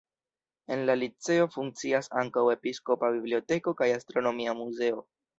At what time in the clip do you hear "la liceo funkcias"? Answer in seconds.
0.89-2.09